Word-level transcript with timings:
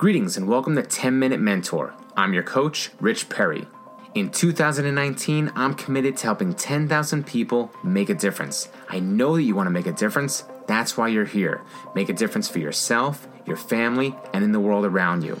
Greetings 0.00 0.38
and 0.38 0.48
welcome 0.48 0.76
to 0.76 0.82
10 0.82 1.18
Minute 1.18 1.40
Mentor. 1.40 1.92
I'm 2.16 2.32
your 2.32 2.42
coach, 2.42 2.90
Rich 3.00 3.28
Perry. 3.28 3.66
In 4.14 4.30
2019, 4.30 5.52
I'm 5.54 5.74
committed 5.74 6.16
to 6.16 6.22
helping 6.24 6.54
10,000 6.54 7.26
people 7.26 7.70
make 7.84 8.08
a 8.08 8.14
difference. 8.14 8.70
I 8.88 9.00
know 9.00 9.36
that 9.36 9.42
you 9.42 9.54
want 9.54 9.66
to 9.66 9.70
make 9.70 9.86
a 9.86 9.92
difference. 9.92 10.44
That's 10.66 10.96
why 10.96 11.08
you're 11.08 11.26
here. 11.26 11.60
Make 11.94 12.08
a 12.08 12.14
difference 12.14 12.48
for 12.48 12.60
yourself, 12.60 13.28
your 13.44 13.58
family, 13.58 14.16
and 14.32 14.42
in 14.42 14.52
the 14.52 14.58
world 14.58 14.86
around 14.86 15.22
you. 15.22 15.38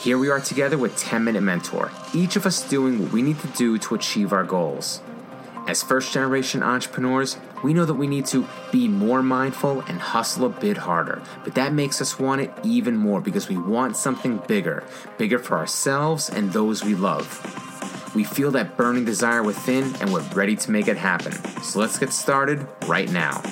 Here 0.00 0.16
we 0.16 0.30
are 0.30 0.40
together 0.40 0.78
with 0.78 0.96
10 0.96 1.22
Minute 1.22 1.42
Mentor, 1.42 1.90
each 2.14 2.36
of 2.36 2.46
us 2.46 2.66
doing 2.66 3.02
what 3.02 3.12
we 3.12 3.20
need 3.20 3.38
to 3.40 3.48
do 3.48 3.76
to 3.76 3.94
achieve 3.94 4.32
our 4.32 4.44
goals. 4.44 5.02
As 5.68 5.82
first 5.82 6.14
generation 6.14 6.62
entrepreneurs, 6.62 7.36
we 7.62 7.74
know 7.74 7.84
that 7.84 7.92
we 7.92 8.06
need 8.06 8.24
to 8.28 8.48
be 8.72 8.88
more 8.88 9.22
mindful 9.22 9.82
and 9.82 10.00
hustle 10.00 10.46
a 10.46 10.48
bit 10.48 10.78
harder. 10.78 11.20
But 11.44 11.56
that 11.56 11.74
makes 11.74 12.00
us 12.00 12.18
want 12.18 12.40
it 12.40 12.50
even 12.62 12.96
more 12.96 13.20
because 13.20 13.50
we 13.50 13.58
want 13.58 13.94
something 13.94 14.38
bigger, 14.48 14.82
bigger 15.18 15.38
for 15.38 15.58
ourselves 15.58 16.30
and 16.30 16.50
those 16.54 16.82
we 16.82 16.94
love. 16.94 17.26
We 18.14 18.24
feel 18.24 18.50
that 18.52 18.78
burning 18.78 19.04
desire 19.04 19.42
within 19.42 19.94
and 19.96 20.10
we're 20.10 20.22
ready 20.30 20.56
to 20.56 20.70
make 20.70 20.88
it 20.88 20.96
happen. 20.96 21.32
So 21.62 21.80
let's 21.80 21.98
get 21.98 22.14
started 22.14 22.66
right 22.86 23.10
now. 23.12 23.42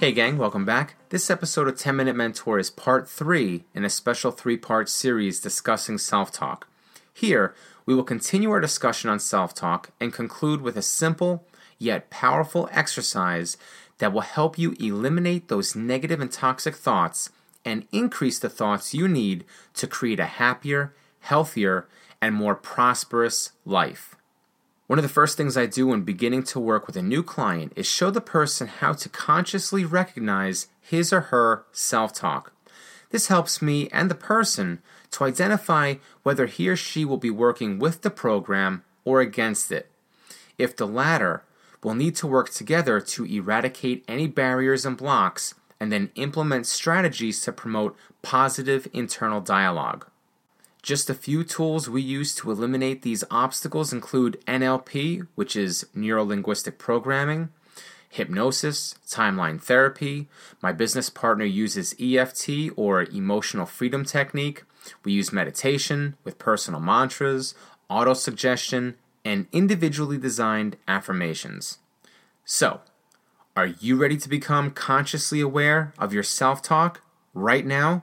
Hey, 0.00 0.10
gang, 0.10 0.38
welcome 0.38 0.64
back. 0.64 0.96
This 1.10 1.30
episode 1.30 1.68
of 1.68 1.78
10 1.78 1.94
Minute 1.94 2.16
Mentor 2.16 2.58
is 2.58 2.68
part 2.68 3.08
three 3.08 3.62
in 3.76 3.84
a 3.84 3.90
special 3.90 4.32
three 4.32 4.56
part 4.56 4.88
series 4.88 5.40
discussing 5.40 5.98
self 5.98 6.32
talk. 6.32 6.66
Here, 7.14 7.54
we 7.86 7.94
will 7.94 8.04
continue 8.04 8.50
our 8.50 8.60
discussion 8.60 9.10
on 9.10 9.18
self 9.18 9.54
talk 9.54 9.90
and 10.00 10.12
conclude 10.12 10.60
with 10.60 10.76
a 10.76 10.82
simple 10.82 11.46
yet 11.78 12.10
powerful 12.10 12.68
exercise 12.72 13.56
that 13.98 14.12
will 14.12 14.20
help 14.20 14.58
you 14.58 14.74
eliminate 14.80 15.48
those 15.48 15.76
negative 15.76 16.20
and 16.20 16.32
toxic 16.32 16.74
thoughts 16.74 17.30
and 17.64 17.86
increase 17.92 18.38
the 18.38 18.48
thoughts 18.48 18.94
you 18.94 19.06
need 19.06 19.44
to 19.74 19.86
create 19.86 20.20
a 20.20 20.26
happier, 20.26 20.94
healthier, 21.20 21.86
and 22.20 22.34
more 22.34 22.54
prosperous 22.54 23.52
life. 23.64 24.16
One 24.86 24.98
of 24.98 25.04
the 25.04 25.08
first 25.08 25.36
things 25.36 25.56
I 25.56 25.66
do 25.66 25.86
when 25.86 26.02
beginning 26.02 26.42
to 26.44 26.58
work 26.58 26.86
with 26.86 26.96
a 26.96 27.02
new 27.02 27.22
client 27.22 27.72
is 27.76 27.86
show 27.86 28.10
the 28.10 28.20
person 28.20 28.66
how 28.66 28.92
to 28.94 29.08
consciously 29.08 29.84
recognize 29.84 30.66
his 30.80 31.12
or 31.12 31.20
her 31.20 31.64
self 31.70 32.12
talk. 32.12 32.52
This 33.10 33.26
helps 33.26 33.60
me 33.60 33.88
and 33.88 34.10
the 34.10 34.14
person 34.14 34.80
to 35.12 35.24
identify 35.24 35.94
whether 36.22 36.46
he 36.46 36.68
or 36.68 36.76
she 36.76 37.04
will 37.04 37.16
be 37.16 37.30
working 37.30 37.78
with 37.78 38.02
the 38.02 38.10
program 38.10 38.82
or 39.04 39.20
against 39.20 39.72
it. 39.72 39.90
If 40.58 40.76
the 40.76 40.86
latter, 40.86 41.42
we'll 41.82 41.94
need 41.94 42.14
to 42.16 42.26
work 42.26 42.50
together 42.50 43.00
to 43.00 43.24
eradicate 43.24 44.04
any 44.06 44.26
barriers 44.26 44.84
and 44.84 44.96
blocks 44.96 45.54
and 45.80 45.90
then 45.90 46.10
implement 46.14 46.66
strategies 46.66 47.40
to 47.42 47.52
promote 47.52 47.96
positive 48.22 48.86
internal 48.92 49.40
dialogue. 49.40 50.06
Just 50.82 51.10
a 51.10 51.14
few 51.14 51.44
tools 51.44 51.90
we 51.90 52.00
use 52.00 52.34
to 52.36 52.50
eliminate 52.50 53.02
these 53.02 53.24
obstacles 53.30 53.92
include 53.92 54.42
NLP, 54.46 55.26
which 55.34 55.56
is 55.56 55.86
neuro 55.94 56.24
linguistic 56.24 56.78
programming, 56.78 57.50
hypnosis, 58.10 58.96
timeline 59.08 59.62
therapy. 59.62 60.28
My 60.60 60.72
business 60.72 61.08
partner 61.08 61.44
uses 61.44 61.94
EFT 61.98 62.70
or 62.76 63.04
emotional 63.04 63.64
freedom 63.64 64.04
technique. 64.04 64.64
We 65.04 65.12
use 65.12 65.32
meditation 65.32 66.16
with 66.24 66.38
personal 66.38 66.80
mantras, 66.80 67.54
auto 67.88 68.14
suggestion, 68.14 68.96
and 69.24 69.46
individually 69.52 70.18
designed 70.18 70.76
affirmations. 70.88 71.78
So, 72.44 72.80
are 73.56 73.66
you 73.66 73.96
ready 73.96 74.16
to 74.16 74.28
become 74.28 74.72
consciously 74.72 75.40
aware 75.40 75.92
of 75.98 76.12
your 76.12 76.22
self 76.22 76.62
talk 76.62 77.02
right 77.32 77.64
now? 77.64 78.02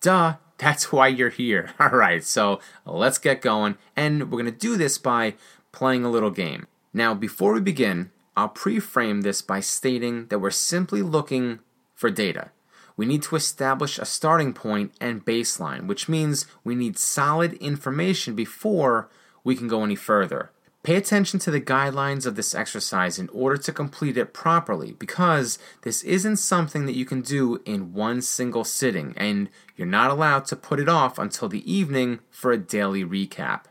Duh, 0.00 0.36
that's 0.58 0.92
why 0.92 1.08
you're 1.08 1.30
here. 1.30 1.70
All 1.80 1.88
right, 1.88 2.22
so 2.22 2.60
let's 2.84 3.18
get 3.18 3.42
going, 3.42 3.76
and 3.96 4.30
we're 4.30 4.42
to 4.44 4.52
do 4.52 4.76
this 4.76 4.98
by 4.98 5.34
playing 5.72 6.04
a 6.04 6.10
little 6.10 6.30
game. 6.30 6.66
Now, 6.92 7.12
before 7.12 7.52
we 7.52 7.60
begin, 7.60 8.10
I'll 8.36 8.48
pre-frame 8.48 9.22
this 9.22 9.40
by 9.40 9.60
stating 9.60 10.26
that 10.26 10.40
we're 10.40 10.50
simply 10.50 11.02
looking 11.02 11.60
for 11.94 12.10
data. 12.10 12.50
We 12.96 13.06
need 13.06 13.22
to 13.24 13.36
establish 13.36 13.98
a 13.98 14.04
starting 14.04 14.52
point 14.52 14.92
and 15.00 15.24
baseline, 15.24 15.86
which 15.86 16.08
means 16.08 16.46
we 16.64 16.74
need 16.74 16.98
solid 16.98 17.54
information 17.54 18.34
before 18.34 19.08
we 19.42 19.56
can 19.56 19.68
go 19.68 19.84
any 19.84 19.96
further. 19.96 20.50
Pay 20.82 20.94
attention 20.94 21.40
to 21.40 21.50
the 21.50 21.60
guidelines 21.60 22.26
of 22.26 22.36
this 22.36 22.54
exercise 22.54 23.18
in 23.18 23.28
order 23.30 23.56
to 23.56 23.72
complete 23.72 24.16
it 24.16 24.32
properly 24.32 24.92
because 24.92 25.58
this 25.82 26.02
isn't 26.04 26.36
something 26.36 26.86
that 26.86 26.94
you 26.94 27.04
can 27.04 27.22
do 27.22 27.60
in 27.64 27.92
one 27.92 28.22
single 28.22 28.62
sitting, 28.62 29.12
and 29.16 29.48
you're 29.76 29.86
not 29.86 30.12
allowed 30.12 30.44
to 30.46 30.56
put 30.56 30.78
it 30.78 30.88
off 30.88 31.18
until 31.18 31.48
the 31.48 31.70
evening 31.70 32.20
for 32.30 32.52
a 32.52 32.58
daily 32.58 33.04
recap. 33.04 33.62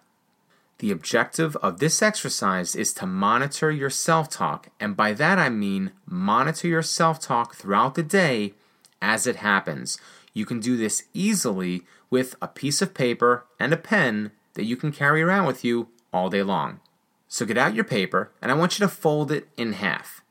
The 0.85 0.91
objective 0.91 1.55
of 1.63 1.79
this 1.79 2.03
exercise 2.03 2.75
is 2.75 2.93
to 2.93 3.07
monitor 3.07 3.71
your 3.71 3.89
self 3.89 4.29
talk, 4.29 4.69
and 4.79 4.95
by 4.95 5.13
that 5.13 5.39
I 5.39 5.49
mean 5.49 5.93
monitor 6.05 6.67
your 6.67 6.83
self 6.83 7.19
talk 7.19 7.55
throughout 7.55 7.95
the 7.95 8.03
day 8.03 8.53
as 9.01 9.25
it 9.25 9.37
happens. 9.37 9.97
You 10.31 10.45
can 10.45 10.59
do 10.59 10.77
this 10.77 11.05
easily 11.11 11.85
with 12.11 12.35
a 12.39 12.47
piece 12.47 12.83
of 12.83 12.93
paper 12.93 13.47
and 13.59 13.73
a 13.73 13.77
pen 13.77 14.29
that 14.53 14.65
you 14.65 14.77
can 14.77 14.91
carry 14.91 15.23
around 15.23 15.47
with 15.47 15.65
you 15.65 15.87
all 16.13 16.29
day 16.29 16.43
long. 16.43 16.81
So 17.27 17.47
get 17.47 17.57
out 17.57 17.73
your 17.73 17.83
paper, 17.83 18.29
and 18.39 18.51
I 18.51 18.55
want 18.55 18.77
you 18.77 18.85
to 18.85 18.93
fold 18.93 19.31
it 19.31 19.47
in 19.57 19.73
half. 19.73 20.21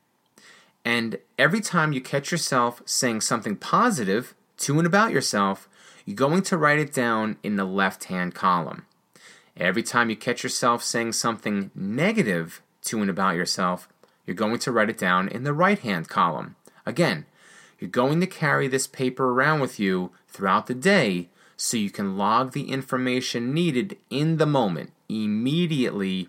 And 0.85 1.17
every 1.37 1.59
time 1.59 1.91
you 1.91 1.99
catch 1.99 2.31
yourself 2.31 2.81
saying 2.85 3.19
something 3.19 3.57
positive 3.57 4.33
to 4.59 4.77
and 4.77 4.87
about 4.87 5.11
yourself, 5.11 5.67
you're 6.05 6.15
going 6.15 6.43
to 6.43 6.57
write 6.57 6.79
it 6.79 6.93
down 6.93 7.35
in 7.43 7.57
the 7.57 7.65
left 7.65 8.05
hand 8.05 8.33
column. 8.33 8.85
Every 9.57 9.83
time 9.83 10.09
you 10.09 10.15
catch 10.15 10.43
yourself 10.43 10.83
saying 10.83 11.13
something 11.13 11.71
negative 11.73 12.61
to 12.83 13.01
and 13.01 13.09
about 13.09 13.35
yourself, 13.35 13.87
you're 14.25 14.35
going 14.35 14.59
to 14.59 14.71
write 14.71 14.89
it 14.89 14.97
down 14.97 15.29
in 15.29 15.43
the 15.43 15.53
right 15.53 15.79
hand 15.79 16.09
column. 16.09 16.55
Again, 16.85 17.25
you're 17.79 17.89
going 17.89 18.19
to 18.19 18.27
carry 18.27 18.67
this 18.67 18.87
paper 18.87 19.29
around 19.29 19.59
with 19.59 19.79
you 19.79 20.11
throughout 20.27 20.67
the 20.67 20.73
day 20.73 21.29
so 21.57 21.77
you 21.77 21.89
can 21.89 22.17
log 22.17 22.51
the 22.51 22.69
information 22.69 23.53
needed 23.53 23.97
in 24.09 24.37
the 24.37 24.45
moment, 24.45 24.91
immediately 25.07 26.27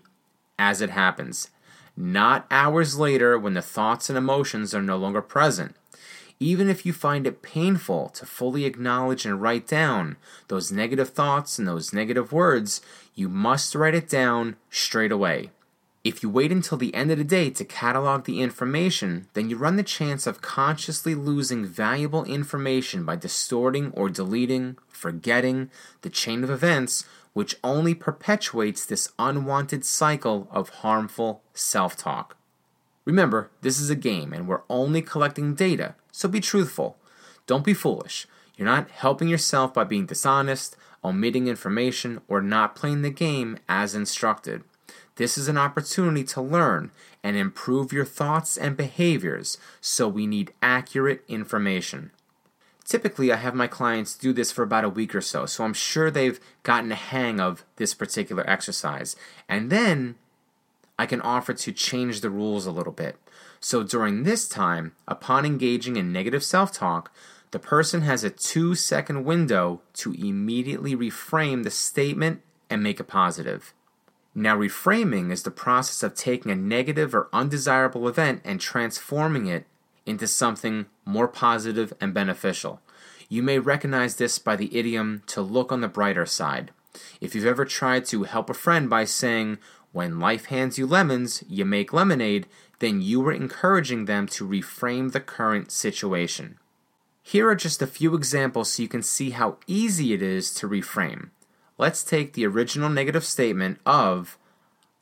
as 0.57 0.81
it 0.81 0.91
happens, 0.91 1.49
not 1.95 2.47
hours 2.49 2.97
later 2.97 3.37
when 3.37 3.53
the 3.53 3.61
thoughts 3.61 4.09
and 4.09 4.17
emotions 4.17 4.73
are 4.73 4.81
no 4.81 4.97
longer 4.97 5.21
present. 5.21 5.75
Even 6.39 6.69
if 6.69 6.85
you 6.85 6.93
find 6.93 7.25
it 7.25 7.41
painful 7.41 8.09
to 8.09 8.25
fully 8.25 8.65
acknowledge 8.65 9.25
and 9.25 9.41
write 9.41 9.65
down 9.65 10.17
those 10.49 10.71
negative 10.71 11.09
thoughts 11.09 11.57
and 11.57 11.67
those 11.67 11.93
negative 11.93 12.31
words, 12.31 12.79
you 13.15 13.27
must 13.27 13.73
write 13.73 13.95
it 13.95 14.07
down 14.07 14.55
straight 14.69 15.11
away. 15.11 15.49
If 16.03 16.23
you 16.23 16.29
wait 16.29 16.51
until 16.51 16.77
the 16.77 16.93
end 16.93 17.11
of 17.11 17.17
the 17.17 17.23
day 17.23 17.49
to 17.49 17.65
catalog 17.65 18.23
the 18.23 18.41
information, 18.41 19.27
then 19.33 19.49
you 19.49 19.57
run 19.57 19.75
the 19.75 19.83
chance 19.83 20.25
of 20.25 20.41
consciously 20.41 21.15
losing 21.15 21.65
valuable 21.65 22.23
information 22.23 23.03
by 23.03 23.15
distorting 23.17 23.91
or 23.91 24.07
deleting, 24.07 24.77
forgetting 24.87 25.69
the 26.03 26.09
chain 26.09 26.43
of 26.43 26.49
events, 26.49 27.03
which 27.33 27.57
only 27.63 27.93
perpetuates 27.93 28.85
this 28.85 29.11
unwanted 29.19 29.83
cycle 29.83 30.47
of 30.51 30.69
harmful 30.69 31.41
self 31.53 31.97
talk. 31.97 32.37
Remember, 33.03 33.49
this 33.61 33.79
is 33.79 33.89
a 33.89 33.95
game 33.95 34.33
and 34.33 34.47
we're 34.47 34.63
only 34.69 35.01
collecting 35.01 35.55
data, 35.55 35.95
so 36.17 36.27
be 36.27 36.39
truthful. 36.39 36.97
Don't 37.45 37.63
be 37.63 37.75
foolish. 37.75 38.25
You're 38.55 38.65
not 38.65 38.89
helping 38.89 39.27
yourself 39.27 39.71
by 39.71 39.83
being 39.83 40.07
dishonest, 40.07 40.75
omitting 41.03 41.47
information, 41.47 42.21
or 42.27 42.41
not 42.41 42.75
playing 42.75 43.03
the 43.03 43.11
game 43.11 43.59
as 43.69 43.93
instructed. 43.93 44.63
This 45.17 45.37
is 45.37 45.47
an 45.47 45.59
opportunity 45.59 46.23
to 46.23 46.41
learn 46.41 46.89
and 47.23 47.37
improve 47.37 47.93
your 47.93 48.03
thoughts 48.03 48.57
and 48.57 48.75
behaviors, 48.75 49.59
so 49.79 50.07
we 50.07 50.25
need 50.25 50.53
accurate 50.59 51.23
information. 51.27 52.09
Typically, 52.83 53.31
I 53.31 53.35
have 53.35 53.53
my 53.53 53.67
clients 53.67 54.15
do 54.15 54.33
this 54.33 54.51
for 54.51 54.63
about 54.63 54.85
a 54.85 54.89
week 54.89 55.13
or 55.13 55.21
so, 55.21 55.45
so 55.45 55.65
I'm 55.65 55.73
sure 55.75 56.09
they've 56.09 56.39
gotten 56.63 56.91
a 56.91 56.95
hang 56.95 57.39
of 57.39 57.63
this 57.75 57.93
particular 57.93 58.43
exercise. 58.49 59.15
And 59.47 59.69
then 59.69 60.15
I 60.99 61.05
can 61.05 61.21
offer 61.21 61.53
to 61.53 61.71
change 61.71 62.21
the 62.21 62.29
rules 62.29 62.65
a 62.65 62.71
little 62.71 62.93
bit. 62.93 63.17
So 63.59 63.83
during 63.83 64.23
this 64.23 64.47
time, 64.47 64.93
upon 65.07 65.45
engaging 65.45 65.95
in 65.95 66.11
negative 66.11 66.43
self 66.43 66.71
talk, 66.71 67.11
the 67.51 67.59
person 67.59 68.01
has 68.01 68.23
a 68.23 68.29
two 68.29 68.75
second 68.75 69.23
window 69.23 69.81
to 69.93 70.13
immediately 70.13 70.95
reframe 70.95 71.63
the 71.63 71.71
statement 71.71 72.41
and 72.69 72.83
make 72.83 72.99
it 72.99 73.07
positive. 73.07 73.73
Now, 74.35 74.55
reframing 74.55 75.31
is 75.31 75.43
the 75.43 75.51
process 75.51 76.03
of 76.03 76.13
taking 76.13 76.51
a 76.51 76.55
negative 76.55 77.15
or 77.15 77.29
undesirable 77.33 78.07
event 78.07 78.41
and 78.43 78.61
transforming 78.61 79.47
it 79.47 79.65
into 80.05 80.27
something 80.27 80.85
more 81.05 81.27
positive 81.27 81.93
and 81.99 82.13
beneficial. 82.13 82.79
You 83.29 83.41
may 83.41 83.59
recognize 83.59 84.15
this 84.15 84.37
by 84.39 84.55
the 84.55 84.77
idiom 84.77 85.23
to 85.27 85.41
look 85.41 85.71
on 85.71 85.81
the 85.81 85.87
brighter 85.87 86.25
side. 86.25 86.71
If 87.19 87.35
you've 87.35 87.45
ever 87.45 87.65
tried 87.65 88.05
to 88.05 88.23
help 88.23 88.49
a 88.49 88.53
friend 88.53 88.89
by 88.89 89.05
saying, 89.05 89.57
when 89.97 90.19
life 90.19 90.45
hands 90.45 90.77
you 90.77 90.85
lemons, 90.85 91.43
you 91.49 91.65
make 91.65 91.91
lemonade, 91.91 92.45
then 92.77 93.01
you 93.01 93.25
are 93.25 93.31
encouraging 93.31 94.05
them 94.05 94.27
to 94.27 94.47
reframe 94.47 95.11
the 95.11 95.19
current 95.19 95.71
situation. 95.71 96.59
Here 97.23 97.49
are 97.49 97.55
just 97.55 97.81
a 97.81 97.87
few 97.87 98.13
examples 98.13 98.71
so 98.71 98.83
you 98.83 98.87
can 98.87 99.01
see 99.01 99.31
how 99.31 99.57
easy 99.65 100.13
it 100.13 100.21
is 100.21 100.53
to 100.53 100.69
reframe. 100.69 101.31
Let's 101.79 102.03
take 102.03 102.33
the 102.33 102.45
original 102.45 102.91
negative 102.91 103.25
statement 103.25 103.79
of, 103.87 104.37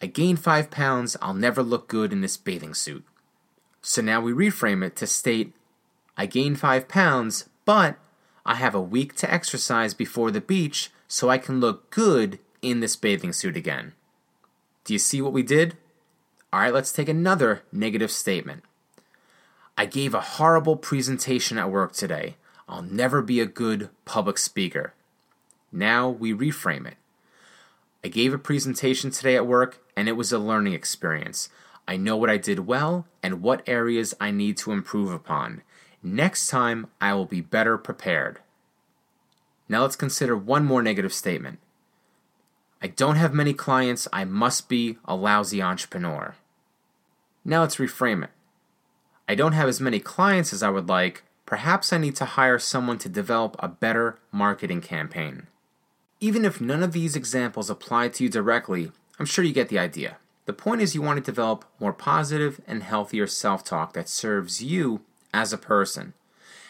I 0.01 0.05
gained 0.05 0.39
five 0.39 0.71
pounds, 0.71 1.17
I'll 1.21 1.33
never 1.33 1.61
look 1.61 1.89
good 1.89 2.13
in 2.13 2.21
this 2.21 2.37
bathing 2.37 2.73
suit. 2.73 3.03
So 3.81 4.01
now 4.01 4.21
we 4.21 4.31
reframe 4.31 4.81
it 4.81 4.95
to 4.95 5.07
state, 5.07 5.51
I 6.15 6.25
gained 6.25 6.57
five 6.57 6.87
pounds, 6.87 7.49
but 7.65 7.97
I 8.45 8.55
have 8.55 8.73
a 8.73 8.79
week 8.79 9.13
to 9.17 9.33
exercise 9.33 9.93
before 9.93 10.31
the 10.31 10.39
beach 10.39 10.89
so 11.05 11.29
I 11.29 11.37
can 11.37 11.59
look 11.59 11.89
good 11.89 12.39
in 12.61 12.79
this 12.79 12.95
bathing 12.95 13.33
suit 13.33 13.57
again. 13.57 13.91
Do 14.85 14.93
you 14.93 14.99
see 14.99 15.21
what 15.21 15.33
we 15.33 15.43
did? 15.43 15.75
All 16.53 16.61
right, 16.61 16.73
let's 16.73 16.93
take 16.93 17.09
another 17.09 17.63
negative 17.71 18.11
statement. 18.11 18.63
I 19.77 19.85
gave 19.85 20.13
a 20.13 20.21
horrible 20.21 20.77
presentation 20.77 21.57
at 21.57 21.69
work 21.69 21.91
today. 21.91 22.35
I'll 22.69 22.83
never 22.83 23.21
be 23.21 23.39
a 23.41 23.45
good 23.45 23.89
public 24.05 24.37
speaker. 24.37 24.93
Now 25.71 26.07
we 26.07 26.33
reframe 26.33 26.87
it. 26.87 26.95
I 28.03 28.07
gave 28.07 28.33
a 28.33 28.37
presentation 28.37 29.09
today 29.09 29.35
at 29.35 29.47
work 29.47 29.83
and 29.97 30.07
it 30.07 30.13
was 30.13 30.31
a 30.31 30.39
learning 30.39 30.73
experience. 30.73 31.49
I 31.87 31.97
know 31.97 32.15
what 32.15 32.29
I 32.29 32.37
did 32.37 32.67
well 32.67 33.07
and 33.21 33.41
what 33.41 33.67
areas 33.67 34.13
I 34.21 34.31
need 34.31 34.55
to 34.57 34.71
improve 34.71 35.11
upon. 35.11 35.63
Next 36.01 36.47
time, 36.47 36.87
I 37.01 37.13
will 37.15 37.25
be 37.25 37.41
better 37.41 37.77
prepared. 37.77 38.39
Now 39.67 39.81
let's 39.81 39.95
consider 39.95 40.37
one 40.37 40.63
more 40.63 40.83
negative 40.83 41.13
statement. 41.13 41.59
I 42.81 42.87
don't 42.87 43.15
have 43.15 43.33
many 43.33 43.53
clients, 43.53 44.07
I 44.13 44.25
must 44.25 44.69
be 44.69 44.97
a 45.05 45.15
lousy 45.15 45.61
entrepreneur. 45.61 46.35
Now 47.43 47.61
let's 47.61 47.77
reframe 47.77 48.23
it. 48.23 48.31
I 49.27 49.35
don't 49.35 49.53
have 49.53 49.67
as 49.67 49.81
many 49.81 49.99
clients 49.99 50.53
as 50.53 50.61
I 50.61 50.69
would 50.69 50.87
like, 50.87 51.23
perhaps 51.45 51.91
I 51.91 51.97
need 51.97 52.15
to 52.17 52.25
hire 52.25 52.59
someone 52.59 52.97
to 52.99 53.09
develop 53.09 53.55
a 53.59 53.67
better 53.67 54.19
marketing 54.31 54.81
campaign. 54.81 55.47
Even 56.19 56.45
if 56.45 56.61
none 56.61 56.83
of 56.83 56.93
these 56.93 57.15
examples 57.15 57.69
apply 57.69 58.09
to 58.09 58.23
you 58.23 58.29
directly, 58.29 58.91
I'm 59.19 59.25
sure 59.25 59.43
you 59.43 59.53
get 59.53 59.69
the 59.69 59.79
idea. 59.79 60.17
The 60.45 60.53
point 60.53 60.81
is, 60.81 60.93
you 60.93 61.01
want 61.01 61.17
to 61.17 61.31
develop 61.31 61.65
more 61.79 61.93
positive 61.93 62.61
and 62.67 62.83
healthier 62.83 63.27
self 63.27 63.63
talk 63.63 63.93
that 63.93 64.07
serves 64.07 64.63
you 64.63 65.01
as 65.33 65.51
a 65.51 65.57
person. 65.57 66.13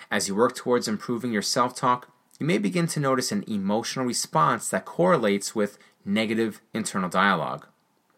As 0.10 0.28
you 0.28 0.36
work 0.36 0.56
towards 0.56 0.88
improving 0.88 1.31
your 1.31 1.42
self 1.42 1.75
talk, 1.75 2.10
you 2.40 2.46
may 2.46 2.58
begin 2.58 2.88
to 2.88 3.00
notice 3.00 3.31
an 3.31 3.44
emotional 3.48 4.06
response 4.06 4.69
that 4.69 4.86
correlates 4.86 5.56
with 5.56 5.78
negative 6.06 6.62
internal 6.74 7.10
dialogue. 7.10 7.68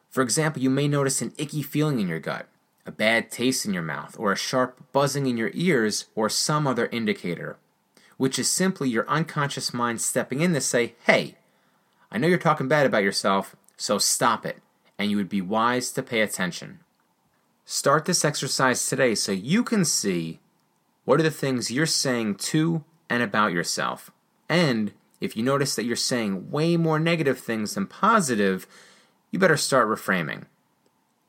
For 0.09 0.21
example, 0.21 0.61
you 0.61 0.69
may 0.69 0.87
notice 0.87 1.21
an 1.21 1.33
icky 1.37 1.61
feeling 1.61 1.99
in 1.99 2.07
your 2.07 2.19
gut, 2.19 2.47
a 2.85 2.91
bad 2.91 3.31
taste 3.31 3.65
in 3.65 3.73
your 3.73 3.83
mouth, 3.83 4.15
or 4.19 4.31
a 4.31 4.37
sharp 4.37 4.79
buzzing 4.91 5.27
in 5.27 5.37
your 5.37 5.51
ears, 5.53 6.05
or 6.15 6.29
some 6.29 6.67
other 6.67 6.87
indicator, 6.87 7.57
which 8.17 8.39
is 8.39 8.49
simply 8.49 8.89
your 8.89 9.07
unconscious 9.09 9.73
mind 9.73 10.01
stepping 10.01 10.41
in 10.41 10.53
to 10.53 10.61
say, 10.61 10.95
Hey, 11.05 11.35
I 12.11 12.17
know 12.17 12.27
you're 12.27 12.37
talking 12.37 12.67
bad 12.67 12.85
about 12.85 13.03
yourself, 13.03 13.55
so 13.75 13.97
stop 13.97 14.45
it, 14.45 14.57
and 14.97 15.11
you 15.11 15.17
would 15.17 15.29
be 15.29 15.41
wise 15.41 15.91
to 15.91 16.03
pay 16.03 16.21
attention. 16.21 16.79
Start 17.65 18.05
this 18.05 18.23
exercise 18.23 18.87
today 18.87 19.13
so 19.13 19.31
you 19.33 19.63
can 19.63 19.83
see 19.83 20.39
what 21.03 21.19
are 21.19 21.23
the 21.23 21.31
things 21.31 21.69
you're 21.69 21.85
saying 21.85 22.35
to 22.35 22.83
and 23.09 23.21
about 23.21 23.51
yourself. 23.51 24.09
And 24.49 24.93
if 25.19 25.35
you 25.35 25.43
notice 25.43 25.75
that 25.75 25.85
you're 25.85 25.95
saying 25.95 26.51
way 26.51 26.77
more 26.77 26.99
negative 26.99 27.39
things 27.39 27.73
than 27.73 27.87
positive, 27.87 28.67
you 29.31 29.39
better 29.39 29.57
start 29.57 29.87
reframing. 29.87 30.45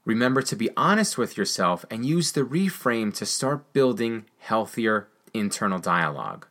Remember 0.04 0.40
to 0.42 0.56
be 0.56 0.70
honest 0.76 1.18
with 1.18 1.36
yourself 1.36 1.84
and 1.90 2.06
use 2.06 2.32
the 2.32 2.42
reframe 2.42 3.14
to 3.14 3.26
start 3.26 3.72
building 3.72 4.24
healthier 4.38 5.08
internal 5.34 5.78
dialogue. 5.78 6.46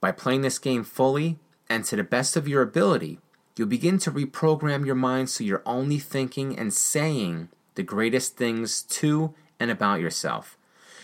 By 0.00 0.12
playing 0.12 0.40
this 0.40 0.58
game 0.58 0.84
fully 0.84 1.38
and 1.68 1.84
to 1.84 1.96
the 1.96 2.04
best 2.04 2.36
of 2.36 2.48
your 2.48 2.62
ability, 2.62 3.18
you'll 3.56 3.68
begin 3.68 3.98
to 3.98 4.10
reprogram 4.10 4.86
your 4.86 4.94
mind 4.94 5.28
so 5.28 5.44
you're 5.44 5.62
only 5.66 5.98
thinking 5.98 6.58
and 6.58 6.72
saying 6.72 7.50
the 7.74 7.82
greatest 7.82 8.36
things 8.36 8.82
to 8.82 9.34
and 9.58 9.70
about 9.70 10.00
yourself. 10.00 10.56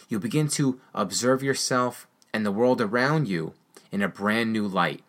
You'll 0.08 0.20
begin 0.20 0.48
to 0.48 0.80
observe 0.94 1.42
yourself 1.42 2.06
and 2.32 2.46
the 2.46 2.52
world 2.52 2.80
around 2.80 3.28
you 3.28 3.52
in 3.92 4.02
a 4.02 4.08
brand 4.08 4.52
new 4.52 4.66
light. 4.66 5.02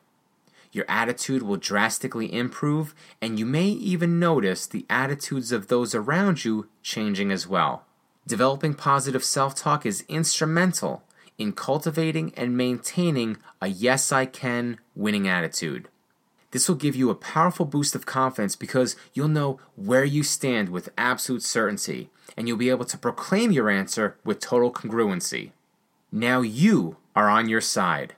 Your 0.72 0.86
attitude 0.88 1.44
will 1.44 1.58
drastically 1.58 2.34
improve, 2.34 2.94
and 3.22 3.40
you 3.40 3.46
may 3.46 3.68
even 3.68 4.20
notice 4.20 4.66
the 4.66 4.86
attitudes 4.90 5.52
of 5.52 5.68
those 5.68 5.96
around 5.96 6.46
you 6.46 6.68
changing 6.84 7.32
as 7.32 7.48
well. 7.48 7.86
Developing 8.28 8.74
positive 8.74 9.24
self 9.24 9.56
talk 9.56 9.86
is 9.86 10.04
instrumental 10.10 11.04
in 11.38 11.54
cultivating 11.54 12.34
and 12.36 12.58
maintaining 12.58 13.38
a 13.62 13.68
yes, 13.68 14.12
I 14.12 14.26
can 14.26 14.80
winning 14.96 15.28
attitude. 15.28 15.88
This 16.52 16.68
will 16.68 16.76
give 16.76 16.96
you 16.96 17.10
a 17.10 17.16
powerful 17.16 17.66
boost 17.66 17.96
of 17.96 18.06
confidence 18.06 18.56
because 18.56 18.96
you'll 19.14 19.28
know 19.28 19.60
where 19.76 20.06
you 20.06 20.24
stand 20.24 20.70
with 20.70 20.90
absolute 20.98 21.44
certainty, 21.44 22.10
and 22.36 22.48
you'll 22.48 22.58
be 22.58 22.70
able 22.70 22.86
to 22.86 22.98
proclaim 22.98 23.52
your 23.52 23.70
answer 23.70 24.18
with 24.24 24.40
total 24.40 24.72
congruency. 24.72 25.52
Now 26.12 26.42
you 26.42 26.98
are 27.16 27.30
on 27.30 27.50
your 27.50 27.62
side. 27.62 28.16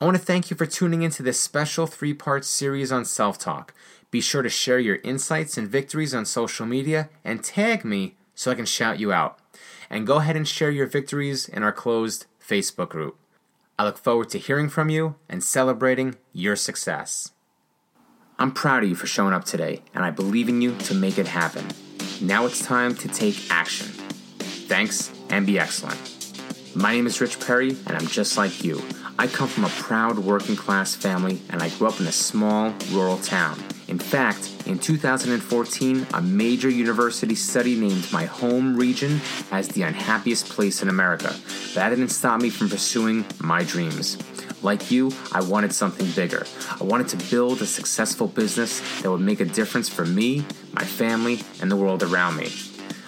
I 0.00 0.04
want 0.04 0.16
to 0.16 0.22
thank 0.22 0.48
you 0.48 0.56
for 0.56 0.64
tuning 0.64 1.02
into 1.02 1.24
this 1.24 1.40
special 1.40 1.88
three 1.88 2.14
part 2.14 2.44
series 2.44 2.92
on 2.92 3.04
self 3.04 3.36
talk. 3.36 3.74
Be 4.12 4.20
sure 4.20 4.42
to 4.42 4.48
share 4.48 4.78
your 4.78 5.00
insights 5.02 5.58
and 5.58 5.68
victories 5.68 6.14
on 6.14 6.24
social 6.24 6.66
media 6.66 7.10
and 7.24 7.42
tag 7.42 7.84
me 7.84 8.14
so 8.34 8.52
I 8.52 8.54
can 8.54 8.64
shout 8.64 9.00
you 9.00 9.12
out. 9.12 9.40
And 9.90 10.06
go 10.06 10.18
ahead 10.18 10.36
and 10.36 10.46
share 10.46 10.70
your 10.70 10.86
victories 10.86 11.48
in 11.48 11.64
our 11.64 11.72
closed 11.72 12.26
Facebook 12.40 12.90
group. 12.90 13.18
I 13.76 13.84
look 13.84 13.98
forward 13.98 14.28
to 14.30 14.38
hearing 14.38 14.68
from 14.68 14.88
you 14.88 15.16
and 15.28 15.42
celebrating 15.42 16.14
your 16.32 16.54
success. 16.54 17.32
I'm 18.38 18.52
proud 18.52 18.84
of 18.84 18.88
you 18.88 18.94
for 18.94 19.08
showing 19.08 19.34
up 19.34 19.44
today, 19.44 19.82
and 19.94 20.04
I 20.04 20.10
believe 20.10 20.48
in 20.48 20.62
you 20.62 20.76
to 20.76 20.94
make 20.94 21.18
it 21.18 21.26
happen. 21.26 21.66
Now 22.20 22.46
it's 22.46 22.64
time 22.64 22.94
to 22.96 23.08
take 23.08 23.50
action. 23.50 23.88
Thanks 24.68 25.10
and 25.28 25.44
be 25.44 25.58
excellent. 25.58 25.98
My 26.76 26.92
name 26.92 27.08
is 27.08 27.20
Rich 27.20 27.40
Perry, 27.40 27.70
and 27.70 27.96
I'm 27.96 28.06
just 28.06 28.36
like 28.36 28.62
you. 28.62 28.80
I 29.20 29.26
come 29.26 29.48
from 29.48 29.64
a 29.64 29.68
proud 29.68 30.20
working 30.20 30.54
class 30.54 30.94
family, 30.94 31.42
and 31.50 31.60
I 31.60 31.70
grew 31.70 31.88
up 31.88 31.98
in 31.98 32.06
a 32.06 32.12
small 32.12 32.72
rural 32.92 33.18
town. 33.18 33.58
In 33.88 33.98
fact, 33.98 34.48
in 34.64 34.78
2014, 34.78 36.06
a 36.14 36.22
major 36.22 36.70
university 36.70 37.34
study 37.34 37.74
named 37.74 38.12
my 38.12 38.26
home 38.26 38.76
region 38.76 39.20
as 39.50 39.66
the 39.66 39.82
unhappiest 39.82 40.48
place 40.48 40.84
in 40.84 40.88
America. 40.88 41.34
That 41.74 41.88
didn't 41.88 42.10
stop 42.10 42.40
me 42.40 42.48
from 42.48 42.68
pursuing 42.68 43.24
my 43.40 43.64
dreams. 43.64 44.18
Like 44.62 44.92
you, 44.92 45.10
I 45.32 45.40
wanted 45.40 45.74
something 45.74 46.08
bigger. 46.12 46.46
I 46.80 46.84
wanted 46.84 47.08
to 47.08 47.28
build 47.28 47.60
a 47.60 47.66
successful 47.66 48.28
business 48.28 48.80
that 49.02 49.10
would 49.10 49.20
make 49.20 49.40
a 49.40 49.46
difference 49.46 49.88
for 49.88 50.06
me, 50.06 50.44
my 50.72 50.84
family, 50.84 51.40
and 51.60 51.72
the 51.72 51.76
world 51.76 52.04
around 52.04 52.36
me. 52.36 52.52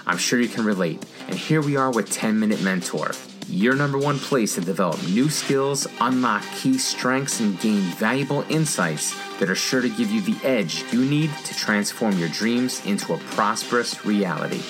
I'm 0.09 0.19
sure 0.19 0.40
you 0.40 0.49
can 0.49 0.64
relate, 0.64 1.07
and 1.29 1.37
here 1.37 1.62
we 1.62 1.76
are 1.76 1.93
with 1.93 2.11
10 2.11 2.40
Minute 2.40 2.62
Mentor 2.62 3.12
your 3.50 3.75
number 3.75 3.99
one 3.99 4.19
place 4.19 4.54
to 4.54 4.61
develop 4.61 5.02
new 5.09 5.28
skills, 5.28 5.87
unlock 6.00 6.45
key 6.54 6.78
strengths, 6.78 7.40
and 7.40 7.59
gain 7.61 7.80
valuable 7.80 8.45
insights 8.49 9.14
that 9.38 9.50
are 9.50 9.57
sure 9.57 9.83
to 9.83 9.88
give 9.88 10.11
you 10.11 10.21
the 10.21 10.37
edge 10.47 10.85
you 10.92 11.04
need 11.04 11.30
to 11.45 11.54
transform 11.54 12.16
your 12.19 12.28
dreams 12.28 12.85
into 12.87 13.12
a 13.12 13.19
prosperous 13.19 14.04
reality. 14.07 14.62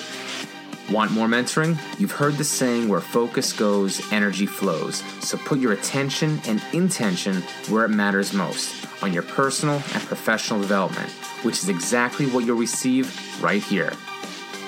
Want 0.91 1.11
more 1.11 1.27
mentoring? 1.27 1.77
You've 1.99 2.11
heard 2.11 2.37
the 2.37 2.43
saying 2.43 2.89
where 2.89 2.99
focus 2.99 3.53
goes, 3.53 4.01
energy 4.11 4.45
flows. 4.45 5.03
So 5.21 5.37
put 5.37 5.59
your 5.59 5.71
attention 5.73 6.41
and 6.47 6.61
intention 6.73 7.43
where 7.69 7.85
it 7.85 7.89
matters 7.89 8.33
most 8.33 8.87
on 9.03 9.13
your 9.13 9.23
personal 9.23 9.75
and 9.75 10.03
professional 10.03 10.59
development, 10.59 11.09
which 11.43 11.59
is 11.59 11.69
exactly 11.69 12.25
what 12.25 12.45
you'll 12.45 12.57
receive 12.57 13.15
right 13.41 13.63
here. 13.63 13.93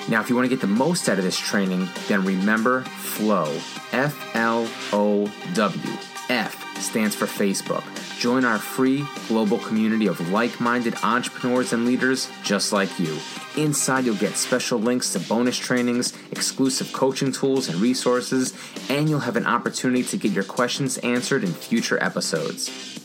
Now, 0.08 0.20
if 0.20 0.28
you 0.28 0.36
want 0.36 0.44
to 0.44 0.50
get 0.50 0.60
the 0.60 0.66
most 0.66 1.08
out 1.08 1.18
of 1.18 1.24
this 1.24 1.38
training, 1.38 1.88
then 2.08 2.24
remember 2.24 2.82
FLOW. 2.82 3.50
F 3.92 4.34
L 4.34 4.68
O 4.92 5.32
W. 5.54 5.92
F 6.28 6.78
stands 6.78 7.14
for 7.14 7.26
Facebook. 7.26 7.84
Join 8.18 8.44
our 8.44 8.58
free 8.58 9.04
global 9.28 9.58
community 9.58 10.06
of 10.06 10.30
like 10.30 10.60
minded 10.60 10.94
entrepreneurs 11.02 11.72
and 11.72 11.84
leaders 11.84 12.30
just 12.42 12.72
like 12.72 12.98
you. 12.98 13.18
Inside, 13.56 14.04
you'll 14.04 14.16
get 14.16 14.36
special 14.36 14.78
links 14.78 15.12
to 15.12 15.20
bonus 15.20 15.56
trainings, 15.56 16.12
exclusive 16.32 16.92
coaching 16.92 17.32
tools 17.32 17.68
and 17.68 17.80
resources, 17.80 18.52
and 18.88 19.08
you'll 19.08 19.20
have 19.20 19.36
an 19.36 19.46
opportunity 19.46 20.02
to 20.02 20.16
get 20.16 20.32
your 20.32 20.44
questions 20.44 20.98
answered 20.98 21.44
in 21.44 21.52
future 21.52 22.02
episodes. 22.02 23.03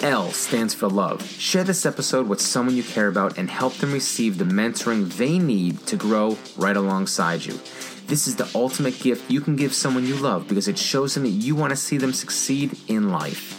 L 0.00 0.30
stands 0.30 0.74
for 0.74 0.88
love. 0.88 1.28
Share 1.28 1.64
this 1.64 1.84
episode 1.84 2.28
with 2.28 2.40
someone 2.40 2.76
you 2.76 2.82
care 2.82 3.08
about 3.08 3.36
and 3.36 3.50
help 3.50 3.74
them 3.74 3.92
receive 3.92 4.38
the 4.38 4.44
mentoring 4.44 5.12
they 5.16 5.38
need 5.38 5.86
to 5.86 5.96
grow 5.96 6.38
right 6.56 6.76
alongside 6.76 7.44
you. 7.44 7.58
This 8.06 8.26
is 8.26 8.36
the 8.36 8.48
ultimate 8.54 8.98
gift 9.00 9.30
you 9.30 9.40
can 9.40 9.56
give 9.56 9.74
someone 9.74 10.06
you 10.06 10.14
love 10.16 10.48
because 10.48 10.68
it 10.68 10.78
shows 10.78 11.14
them 11.14 11.24
that 11.24 11.30
you 11.30 11.54
want 11.54 11.70
to 11.70 11.76
see 11.76 11.98
them 11.98 12.12
succeed 12.12 12.76
in 12.86 13.10
life. 13.10 13.57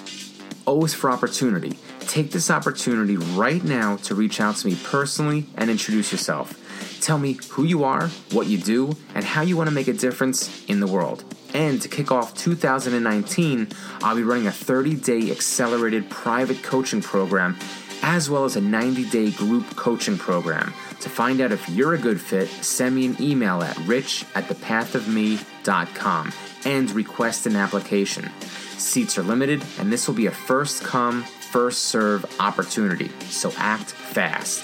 Is 0.69 0.93
for 0.93 1.09
opportunity. 1.09 1.79
Take 2.01 2.29
this 2.29 2.51
opportunity 2.51 3.17
right 3.17 3.63
now 3.63 3.95
to 3.97 4.13
reach 4.13 4.39
out 4.39 4.55
to 4.57 4.67
me 4.67 4.77
personally 4.83 5.47
and 5.57 5.67
introduce 5.67 6.11
yourself. 6.11 6.53
Tell 7.01 7.17
me 7.17 7.39
who 7.49 7.63
you 7.63 7.83
are, 7.83 8.07
what 8.31 8.45
you 8.45 8.59
do, 8.59 8.95
and 9.15 9.25
how 9.25 9.41
you 9.41 9.57
want 9.57 9.67
to 9.67 9.73
make 9.73 9.87
a 9.87 9.93
difference 9.93 10.63
in 10.67 10.79
the 10.79 10.85
world. 10.85 11.23
And 11.55 11.81
to 11.81 11.89
kick 11.89 12.11
off 12.11 12.35
2019, 12.35 13.67
I'll 14.03 14.15
be 14.15 14.21
running 14.21 14.45
a 14.45 14.51
30 14.51 14.95
day 14.95 15.31
accelerated 15.31 16.07
private 16.11 16.61
coaching 16.61 17.01
program 17.01 17.57
as 18.03 18.29
well 18.29 18.45
as 18.45 18.55
a 18.55 18.61
90 18.61 19.09
day 19.09 19.31
group 19.31 19.75
coaching 19.75 20.19
program. 20.19 20.71
To 21.01 21.09
find 21.09 21.41
out 21.41 21.51
if 21.51 21.67
you're 21.67 21.95
a 21.95 21.97
good 21.97 22.21
fit, 22.21 22.47
send 22.47 22.95
me 22.95 23.07
an 23.07 23.19
email 23.19 23.63
at 23.63 23.75
rich 23.79 24.23
at 24.35 24.45
thepathofme.com 24.45 26.31
and 26.65 26.91
request 26.91 27.47
an 27.47 27.55
application. 27.55 28.29
Seats 28.79 29.17
are 29.17 29.23
limited, 29.23 29.61
and 29.77 29.91
this 29.91 30.07
will 30.07 30.15
be 30.15 30.27
a 30.27 30.31
first 30.31 30.83
come, 30.83 31.23
first 31.23 31.83
serve 31.85 32.25
opportunity, 32.39 33.09
so 33.25 33.51
act 33.57 33.91
fast. 33.91 34.63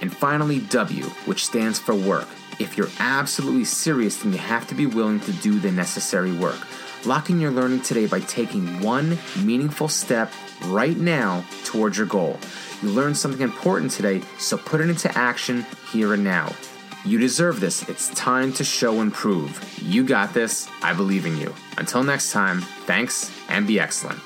And 0.00 0.10
finally, 0.10 0.60
W, 0.60 1.04
which 1.26 1.44
stands 1.44 1.78
for 1.78 1.94
work. 1.94 2.26
If 2.58 2.78
you're 2.78 2.88
absolutely 2.98 3.66
serious, 3.66 4.16
then 4.16 4.32
you 4.32 4.38
have 4.38 4.66
to 4.68 4.74
be 4.74 4.86
willing 4.86 5.20
to 5.20 5.32
do 5.32 5.58
the 5.58 5.70
necessary 5.70 6.32
work. 6.32 6.58
Lock 7.04 7.28
in 7.28 7.38
your 7.38 7.50
learning 7.50 7.82
today 7.82 8.06
by 8.06 8.20
taking 8.20 8.80
one 8.80 9.18
meaningful 9.42 9.88
step 9.88 10.32
right 10.66 10.96
now 10.96 11.44
towards 11.64 11.98
your 11.98 12.06
goal. 12.06 12.38
You 12.82 12.88
learned 12.88 13.18
something 13.18 13.42
important 13.42 13.90
today, 13.90 14.22
so 14.38 14.56
put 14.56 14.80
it 14.80 14.88
into 14.88 15.16
action 15.16 15.66
here 15.92 16.14
and 16.14 16.24
now. 16.24 16.50
You 17.04 17.18
deserve 17.18 17.60
this. 17.60 17.88
It's 17.88 18.08
time 18.10 18.52
to 18.54 18.64
show 18.64 19.00
and 19.00 19.12
prove. 19.12 19.78
You 19.82 20.04
got 20.04 20.34
this. 20.34 20.68
I 20.82 20.92
believe 20.92 21.24
in 21.24 21.36
you. 21.38 21.54
Until 21.78 22.02
next 22.02 22.30
time, 22.30 22.60
thanks 22.60 23.30
and 23.48 23.66
be 23.66 23.80
excellent. 23.80 24.20